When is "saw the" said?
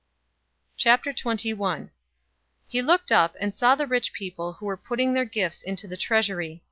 3.55-3.85